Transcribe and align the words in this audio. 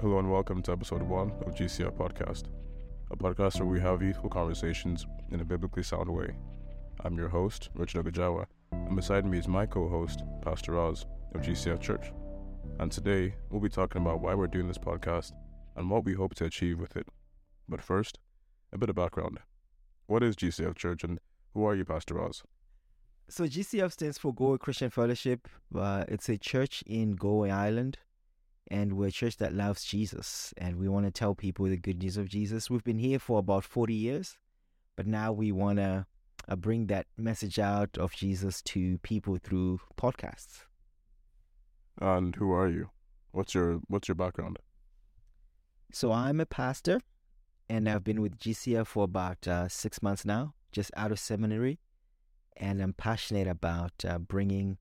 Hello 0.00 0.20
and 0.20 0.30
welcome 0.30 0.62
to 0.62 0.70
episode 0.70 1.02
one 1.02 1.32
of 1.44 1.56
GCF 1.56 1.90
Podcast, 1.96 2.44
a 3.10 3.16
podcast 3.16 3.58
where 3.58 3.66
we 3.66 3.80
have 3.80 4.00
youthful 4.00 4.30
conversations 4.30 5.04
in 5.32 5.40
a 5.40 5.44
biblically 5.44 5.82
sound 5.82 6.08
way. 6.08 6.36
I'm 7.00 7.18
your 7.18 7.28
host, 7.28 7.70
Richard 7.74 8.06
Ogujawa, 8.06 8.46
and 8.70 8.94
beside 8.94 9.26
me 9.26 9.38
is 9.38 9.48
my 9.48 9.66
co 9.66 9.88
host, 9.88 10.22
Pastor 10.40 10.78
Oz 10.78 11.04
of 11.34 11.40
GCF 11.40 11.80
Church. 11.80 12.12
And 12.78 12.92
today 12.92 13.34
we'll 13.50 13.60
be 13.60 13.68
talking 13.68 14.00
about 14.00 14.20
why 14.20 14.36
we're 14.36 14.46
doing 14.46 14.68
this 14.68 14.78
podcast 14.78 15.32
and 15.74 15.90
what 15.90 16.04
we 16.04 16.14
hope 16.14 16.36
to 16.36 16.44
achieve 16.44 16.78
with 16.78 16.96
it. 16.96 17.08
But 17.68 17.82
first, 17.82 18.20
a 18.72 18.78
bit 18.78 18.90
of 18.90 18.94
background. 18.94 19.40
What 20.06 20.22
is 20.22 20.36
GCF 20.36 20.76
Church 20.76 21.02
and 21.02 21.18
who 21.54 21.64
are 21.64 21.74
you, 21.74 21.84
Pastor 21.84 22.22
Oz? 22.22 22.44
So 23.28 23.46
GCF 23.46 23.90
stands 23.90 24.16
for 24.16 24.32
Galway 24.32 24.58
Christian 24.58 24.90
Fellowship. 24.90 25.48
Uh, 25.74 26.04
it's 26.06 26.28
a 26.28 26.38
church 26.38 26.84
in 26.86 27.16
Galway 27.16 27.50
Ireland, 27.50 27.98
and 28.68 28.94
we're 28.94 29.08
a 29.08 29.12
church 29.12 29.36
that 29.38 29.54
loves 29.54 29.84
Jesus, 29.84 30.52
and 30.56 30.76
we 30.76 30.88
want 30.88 31.06
to 31.06 31.10
tell 31.10 31.34
people 31.34 31.66
the 31.66 31.76
good 31.76 32.02
news 32.02 32.16
of 32.16 32.28
Jesus. 32.28 32.70
We've 32.70 32.84
been 32.84 32.98
here 32.98 33.18
for 33.18 33.38
about 33.38 33.64
40 33.64 33.94
years, 33.94 34.36
but 34.96 35.06
now 35.06 35.32
we 35.32 35.52
want 35.52 35.78
to 35.78 36.06
uh, 36.48 36.56
bring 36.56 36.86
that 36.86 37.06
message 37.16 37.58
out 37.58 37.96
of 37.98 38.12
Jesus 38.12 38.62
to 38.62 38.98
people 38.98 39.38
through 39.42 39.80
podcasts. 39.96 40.64
And 42.00 42.34
who 42.36 42.52
are 42.52 42.68
you? 42.68 42.90
What's 43.32 43.54
your 43.54 43.80
What's 43.88 44.08
your 44.08 44.14
background? 44.14 44.58
So 45.92 46.12
I'm 46.12 46.40
a 46.40 46.46
pastor, 46.46 47.00
and 47.68 47.88
I've 47.88 48.04
been 48.04 48.20
with 48.20 48.38
GCF 48.38 48.86
for 48.86 49.04
about 49.04 49.48
uh, 49.48 49.68
six 49.68 50.02
months 50.02 50.24
now, 50.24 50.54
just 50.70 50.90
out 50.96 51.12
of 51.12 51.18
seminary 51.18 51.78
and 52.58 52.82
I'm 52.82 52.92
passionate 52.92 53.46
about 53.46 53.92
uh, 54.06 54.18
bringing 54.18 54.78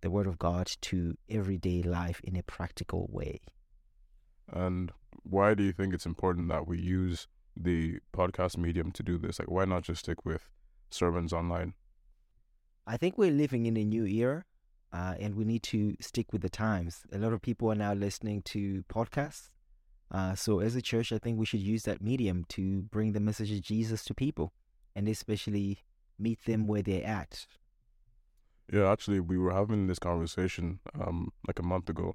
the 0.00 0.10
Word 0.10 0.26
of 0.26 0.38
God 0.38 0.70
to 0.82 1.16
everyday 1.28 1.82
life 1.82 2.20
in 2.24 2.36
a 2.36 2.42
practical 2.42 3.08
way. 3.10 3.40
And 4.52 4.92
why 5.22 5.54
do 5.54 5.62
you 5.62 5.72
think 5.72 5.94
it's 5.94 6.06
important 6.06 6.48
that 6.48 6.66
we 6.66 6.78
use 6.80 7.26
the 7.56 7.98
podcast 8.12 8.56
medium 8.56 8.90
to 8.92 9.02
do 9.02 9.18
this? 9.18 9.38
Like, 9.38 9.50
why 9.50 9.64
not 9.64 9.82
just 9.82 10.00
stick 10.00 10.24
with 10.24 10.48
sermons 10.90 11.32
online? 11.32 11.74
I 12.86 12.96
think 12.96 13.18
we're 13.18 13.30
living 13.30 13.66
in 13.66 13.76
a 13.76 13.84
new 13.84 14.06
era, 14.06 14.44
uh, 14.92 15.14
and 15.20 15.34
we 15.34 15.44
need 15.44 15.62
to 15.64 15.96
stick 16.00 16.32
with 16.32 16.42
the 16.42 16.48
times. 16.48 17.02
A 17.12 17.18
lot 17.18 17.32
of 17.32 17.42
people 17.42 17.70
are 17.70 17.76
now 17.76 17.92
listening 17.92 18.42
to 18.42 18.82
podcasts. 18.92 19.50
Uh, 20.10 20.34
so, 20.34 20.58
as 20.58 20.74
a 20.74 20.82
church, 20.82 21.12
I 21.12 21.18
think 21.18 21.38
we 21.38 21.46
should 21.46 21.60
use 21.60 21.84
that 21.84 22.02
medium 22.02 22.44
to 22.48 22.82
bring 22.82 23.12
the 23.12 23.20
message 23.20 23.52
of 23.52 23.60
Jesus 23.60 24.04
to 24.06 24.14
people, 24.14 24.52
and 24.96 25.08
especially 25.08 25.78
meet 26.18 26.44
them 26.46 26.66
where 26.66 26.82
they're 26.82 27.06
at. 27.06 27.46
Yeah, 28.72 28.90
actually, 28.90 29.18
we 29.18 29.36
were 29.36 29.52
having 29.52 29.88
this 29.88 29.98
conversation 29.98 30.78
um, 30.94 31.32
like 31.46 31.58
a 31.58 31.62
month 31.62 31.88
ago, 31.88 32.14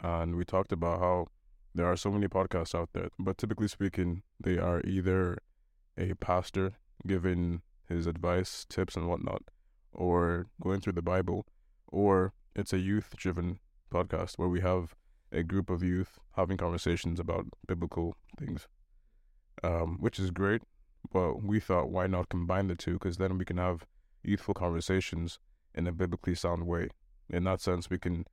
and 0.00 0.36
we 0.36 0.44
talked 0.44 0.72
about 0.72 1.00
how 1.00 1.26
there 1.74 1.86
are 1.86 1.98
so 1.98 2.10
many 2.10 2.28
podcasts 2.28 2.74
out 2.74 2.90
there, 2.94 3.08
but 3.18 3.36
typically 3.36 3.68
speaking, 3.68 4.22
they 4.40 4.56
are 4.56 4.80
either 4.84 5.36
a 5.98 6.14
pastor 6.14 6.72
giving 7.06 7.60
his 7.88 8.06
advice, 8.06 8.64
tips, 8.70 8.96
and 8.96 9.06
whatnot, 9.06 9.42
or 9.92 10.46
going 10.62 10.80
through 10.80 10.94
the 10.94 11.02
Bible, 11.02 11.46
or 11.88 12.32
it's 12.56 12.72
a 12.72 12.78
youth 12.78 13.14
driven 13.16 13.58
podcast 13.92 14.38
where 14.38 14.48
we 14.48 14.62
have 14.62 14.94
a 15.30 15.42
group 15.42 15.68
of 15.68 15.82
youth 15.82 16.18
having 16.36 16.56
conversations 16.56 17.20
about 17.20 17.46
biblical 17.66 18.16
things, 18.38 18.66
um, 19.62 19.98
which 20.00 20.18
is 20.18 20.30
great. 20.30 20.62
But 21.12 21.42
we 21.42 21.60
thought, 21.60 21.90
why 21.90 22.06
not 22.06 22.30
combine 22.30 22.68
the 22.68 22.76
two? 22.76 22.94
Because 22.94 23.18
then 23.18 23.36
we 23.36 23.44
can 23.44 23.58
have 23.58 23.84
youthful 24.22 24.54
conversations 24.54 25.38
in 25.74 25.86
a 25.86 25.92
biblically 25.92 26.34
sound 26.34 26.66
way. 26.66 26.88
In 27.30 27.44
that 27.44 27.60
sense, 27.60 27.88
we 27.88 27.98
can 27.98 28.26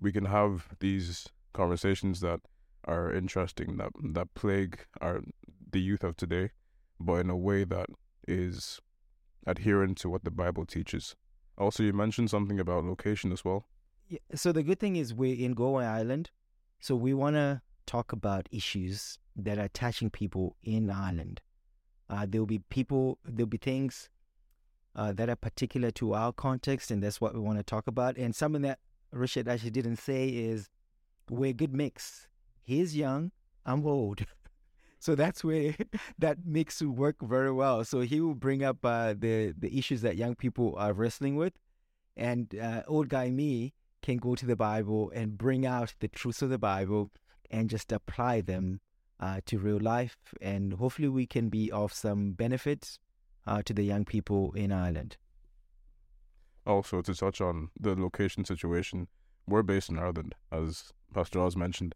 we 0.00 0.12
can 0.12 0.24
have 0.24 0.68
these 0.80 1.28
conversations 1.52 2.20
that 2.20 2.40
are 2.84 3.12
interesting, 3.12 3.76
that 3.76 3.92
that 4.12 4.34
plague 4.34 4.86
our 5.00 5.20
the 5.70 5.80
youth 5.80 6.04
of 6.04 6.16
today, 6.16 6.50
but 6.98 7.14
in 7.14 7.30
a 7.30 7.36
way 7.36 7.64
that 7.64 7.86
is 8.26 8.80
adherent 9.46 9.98
to 9.98 10.08
what 10.08 10.24
the 10.24 10.30
Bible 10.30 10.66
teaches. 10.66 11.16
Also, 11.58 11.82
you 11.82 11.92
mentioned 11.92 12.30
something 12.30 12.58
about 12.58 12.84
location 12.84 13.32
as 13.32 13.44
well. 13.44 13.66
Yeah, 14.08 14.18
so 14.34 14.52
the 14.52 14.62
good 14.62 14.78
thing 14.78 14.96
is 14.96 15.14
we're 15.14 15.38
in 15.38 15.54
Galway 15.54 15.84
Ireland, 15.84 16.30
so 16.80 16.94
we 16.96 17.14
want 17.14 17.36
to 17.36 17.60
talk 17.86 18.12
about 18.12 18.48
issues 18.50 19.18
that 19.36 19.58
are 19.58 19.68
touching 19.68 20.10
people 20.10 20.56
in 20.62 20.90
Ireland. 20.90 21.40
Uh, 22.08 22.26
there'll 22.28 22.46
be 22.46 22.58
people, 22.70 23.18
there'll 23.24 23.48
be 23.48 23.58
things 23.58 24.10
uh, 24.94 25.12
that 25.12 25.28
are 25.28 25.36
particular 25.36 25.90
to 25.92 26.14
our 26.14 26.32
context, 26.32 26.90
and 26.90 27.02
that's 27.02 27.20
what 27.20 27.34
we 27.34 27.40
want 27.40 27.58
to 27.58 27.64
talk 27.64 27.86
about. 27.86 28.16
And 28.16 28.34
something 28.34 28.62
that 28.62 28.78
Richard 29.12 29.48
actually 29.48 29.70
didn't 29.70 29.96
say 29.96 30.28
is 30.28 30.68
we're 31.30 31.50
a 31.50 31.54
good 31.54 31.72
mix. 31.72 32.28
He's 32.62 32.96
young, 32.96 33.32
I'm 33.64 33.86
old. 33.86 34.24
so 34.98 35.14
that's 35.14 35.42
where 35.42 35.74
that 36.18 36.38
mix 36.44 36.80
will 36.80 36.90
work 36.90 37.16
very 37.22 37.52
well. 37.52 37.84
So 37.84 38.00
he 38.00 38.20
will 38.20 38.34
bring 38.34 38.62
up 38.62 38.84
uh, 38.84 39.14
the, 39.18 39.54
the 39.58 39.76
issues 39.76 40.02
that 40.02 40.16
young 40.16 40.34
people 40.34 40.74
are 40.76 40.92
wrestling 40.92 41.36
with. 41.36 41.54
And 42.16 42.54
uh, 42.54 42.82
old 42.86 43.08
guy 43.08 43.30
me 43.30 43.72
can 44.02 44.18
go 44.18 44.34
to 44.34 44.44
the 44.44 44.56
Bible 44.56 45.10
and 45.14 45.38
bring 45.38 45.64
out 45.64 45.94
the 46.00 46.08
truths 46.08 46.42
of 46.42 46.50
the 46.50 46.58
Bible 46.58 47.10
and 47.50 47.70
just 47.70 47.92
apply 47.92 48.40
them 48.40 48.80
uh, 49.22 49.40
to 49.46 49.58
real 49.58 49.78
life, 49.78 50.16
and 50.40 50.72
hopefully 50.72 51.08
we 51.08 51.26
can 51.26 51.48
be 51.48 51.70
of 51.70 51.92
some 51.92 52.32
benefit 52.32 52.98
uh, 53.46 53.62
to 53.62 53.72
the 53.72 53.82
young 53.82 54.04
people 54.04 54.52
in 54.52 54.72
Ireland. 54.72 55.16
Also, 56.66 57.02
to 57.02 57.14
touch 57.14 57.40
on 57.40 57.70
the 57.78 57.94
location 57.94 58.44
situation, 58.44 59.08
we're 59.46 59.62
based 59.62 59.88
in 59.88 59.98
Ireland, 59.98 60.34
as 60.50 60.92
Pastor 61.12 61.40
Oz 61.40 61.56
mentioned, 61.56 61.94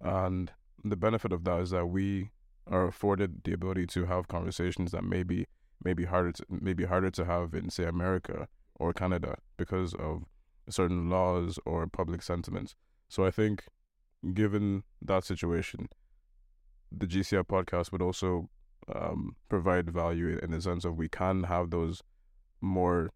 and 0.00 0.52
the 0.82 0.96
benefit 0.96 1.32
of 1.32 1.44
that 1.44 1.60
is 1.60 1.70
that 1.70 1.86
we 1.86 2.30
are 2.66 2.86
afforded 2.86 3.42
the 3.44 3.52
ability 3.52 3.86
to 3.86 4.06
have 4.06 4.28
conversations 4.28 4.92
that 4.92 5.04
maybe 5.04 5.46
maybe 5.84 6.04
harder 6.04 6.32
to, 6.32 6.44
maybe 6.48 6.84
harder 6.84 7.10
to 7.10 7.24
have 7.24 7.54
in 7.54 7.70
say 7.70 7.84
America 7.84 8.48
or 8.74 8.92
Canada 8.92 9.36
because 9.56 9.94
of 9.94 10.24
certain 10.68 11.08
laws 11.08 11.58
or 11.64 11.86
public 11.86 12.22
sentiments. 12.22 12.74
So 13.08 13.24
I 13.24 13.30
think, 13.30 13.64
given 14.34 14.82
that 15.02 15.24
situation, 15.24 15.88
the 16.90 17.06
GCF 17.06 17.44
podcast 17.44 17.92
would 17.92 18.02
also 18.02 18.48
um, 18.94 19.36
provide 19.48 19.90
value 19.90 20.38
in 20.42 20.50
the 20.50 20.60
sense 20.60 20.84
of 20.84 20.96
we 20.96 21.08
can 21.08 21.44
have 21.44 21.70
those 21.70 22.02
more 22.60 23.10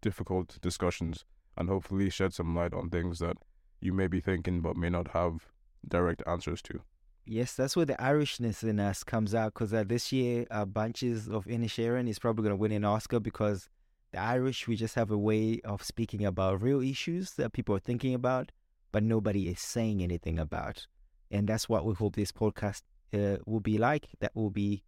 difficult 0.00 0.58
discussions 0.60 1.24
and 1.56 1.68
hopefully 1.68 2.10
shed 2.10 2.32
some 2.32 2.54
light 2.54 2.74
on 2.74 2.90
things 2.90 3.18
that 3.18 3.36
you 3.80 3.92
may 3.92 4.06
be 4.06 4.20
thinking 4.20 4.60
but 4.60 4.76
may 4.76 4.90
not 4.90 5.08
have 5.08 5.46
direct 5.86 6.22
answers 6.26 6.62
to. 6.62 6.80
Yes, 7.24 7.54
that's 7.54 7.74
where 7.74 7.86
the 7.86 7.94
Irishness 7.94 8.62
in 8.62 8.78
us 8.78 9.02
comes 9.02 9.34
out 9.34 9.54
because 9.54 9.74
uh, 9.74 9.82
this 9.84 10.12
year, 10.12 10.46
uh, 10.50 10.64
Banshees 10.64 11.28
of 11.28 11.44
Inisherin 11.46 12.08
is 12.08 12.20
probably 12.20 12.44
going 12.44 12.52
to 12.52 12.60
win 12.60 12.70
an 12.70 12.84
Oscar 12.84 13.18
because 13.18 13.68
the 14.12 14.20
Irish, 14.20 14.68
we 14.68 14.76
just 14.76 14.94
have 14.94 15.10
a 15.10 15.18
way 15.18 15.60
of 15.64 15.82
speaking 15.82 16.24
about 16.24 16.62
real 16.62 16.80
issues 16.80 17.32
that 17.32 17.52
people 17.52 17.74
are 17.74 17.80
thinking 17.80 18.14
about, 18.14 18.52
but 18.92 19.02
nobody 19.02 19.48
is 19.48 19.60
saying 19.60 20.02
anything 20.02 20.38
about. 20.38 20.86
And 21.28 21.48
that's 21.48 21.68
what 21.68 21.84
we 21.84 21.94
hope 21.94 22.14
this 22.14 22.30
podcast 22.30 22.82
uh, 23.16 23.38
will 23.46 23.60
be 23.60 23.78
like. 23.78 24.08
That 24.20 24.32
will 24.34 24.50
be 24.50 24.84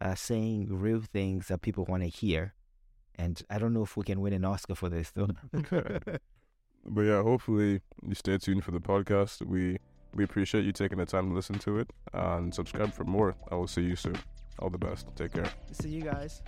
uh, 0.00 0.14
saying 0.14 0.68
real 0.70 1.00
things 1.00 1.48
that 1.48 1.62
people 1.62 1.84
want 1.84 2.02
to 2.02 2.08
hear. 2.08 2.54
And 3.16 3.42
I 3.50 3.58
don't 3.58 3.74
know 3.74 3.82
if 3.82 3.96
we 3.96 4.04
can 4.04 4.20
win 4.20 4.32
an 4.32 4.44
Oscar 4.44 4.74
for 4.74 4.88
this, 4.88 5.10
though. 5.10 5.28
but 6.84 7.02
yeah, 7.02 7.22
hopefully 7.22 7.80
you 8.06 8.14
stay 8.14 8.38
tuned 8.38 8.64
for 8.64 8.70
the 8.70 8.80
podcast. 8.80 9.44
We 9.46 9.78
we 10.14 10.24
appreciate 10.24 10.64
you 10.64 10.72
taking 10.72 10.98
the 10.98 11.06
time 11.06 11.30
to 11.30 11.34
listen 11.34 11.58
to 11.60 11.78
it 11.78 11.90
and 12.12 12.54
subscribe 12.54 12.92
for 12.92 13.04
more. 13.04 13.34
I 13.50 13.54
will 13.54 13.68
see 13.68 13.82
you 13.82 13.96
soon. 13.96 14.16
All 14.58 14.70
the 14.70 14.78
best. 14.78 15.06
Take 15.16 15.32
care. 15.32 15.50
See 15.72 15.88
you 15.88 16.02
guys. 16.02 16.42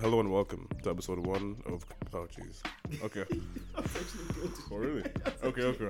Hello 0.00 0.20
and 0.20 0.30
welcome 0.30 0.68
to 0.84 0.90
episode 0.90 1.18
one 1.26 1.56
of 1.66 1.84
Oh 2.14 2.28
jeez. 2.30 2.62
Okay. 3.02 3.24
oh 4.70 4.76
really? 4.76 5.02
Okay, 5.42 5.62
okay. 5.62 5.88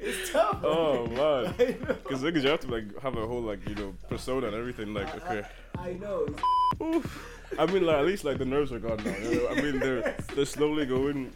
it's 0.00 0.32
tough. 0.32 0.60
Oh 0.64 1.06
man, 1.08 1.54
because 2.02 2.22
because 2.22 2.44
you 2.44 2.50
have 2.50 2.60
to 2.60 2.68
like 2.68 2.98
have 3.02 3.14
a 3.18 3.26
whole 3.26 3.42
like 3.42 3.68
you 3.68 3.74
know 3.74 3.94
persona 4.08 4.46
and 4.46 4.56
everything. 4.56 4.94
Like 4.94 5.14
okay. 5.22 5.46
I, 5.78 5.90
I 5.90 5.92
know. 5.94 6.26
Oof. 6.82 7.52
I 7.58 7.66
mean, 7.66 7.84
like 7.84 7.96
at 7.96 8.06
least 8.06 8.24
like 8.24 8.38
the 8.38 8.46
nerves 8.46 8.72
are 8.72 8.78
gone 8.78 9.02
now. 9.04 9.16
You 9.18 9.34
know? 9.34 9.48
I 9.50 9.54
mean, 9.60 9.78
they're 9.80 10.16
they're 10.34 10.46
slowly 10.46 10.86
going. 10.86 11.30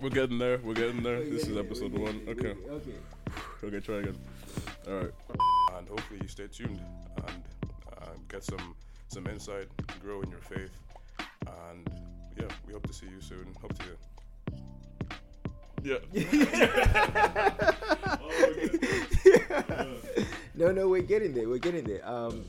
We're 0.00 0.10
getting 0.10 0.38
there. 0.38 0.58
We're 0.58 0.74
getting 0.74 1.04
there. 1.04 1.20
This 1.22 1.46
is 1.46 1.56
episode 1.56 1.92
one. 1.92 2.22
Okay. 2.26 2.56
Okay. 2.68 2.94
Okay. 3.64 3.78
Try 3.78 3.98
again. 3.98 4.18
All 4.88 4.94
right. 4.94 5.12
And 5.82 5.88
hopefully 5.88 6.20
you 6.22 6.28
stay 6.28 6.46
tuned 6.46 6.80
and 7.26 7.42
uh, 7.90 8.06
get 8.28 8.44
some 8.44 8.76
some 9.08 9.26
insight, 9.26 9.66
grow 10.00 10.22
in 10.22 10.30
your 10.30 10.38
faith, 10.40 10.70
and 11.68 11.90
yeah, 12.38 12.46
we 12.64 12.72
hope 12.72 12.86
to 12.86 12.92
see 12.92 13.06
you 13.06 13.20
soon. 13.20 13.48
Hope 13.60 13.76
to. 13.78 13.84
You. 15.82 15.98
Yeah. 16.14 16.14
oh, 18.20 19.96
no, 20.54 20.70
no, 20.70 20.86
we're 20.86 21.02
getting 21.02 21.34
there. 21.34 21.48
We're 21.48 21.58
getting 21.58 21.82
there. 21.82 22.08
Um, 22.08 22.44